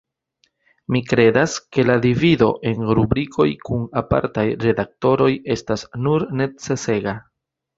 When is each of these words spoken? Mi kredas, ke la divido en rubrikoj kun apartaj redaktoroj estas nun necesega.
Mi 0.93 1.01
kredas, 1.09 1.57
ke 1.75 1.85
la 1.89 1.97
divido 2.05 2.47
en 2.71 2.81
rubrikoj 3.01 3.47
kun 3.69 3.85
apartaj 4.03 4.47
redaktoroj 4.67 5.31
estas 5.57 5.89
nun 6.07 6.27
necesega. 6.43 7.17